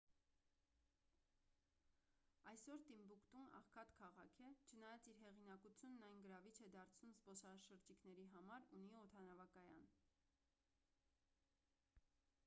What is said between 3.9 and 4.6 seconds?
քաղաք է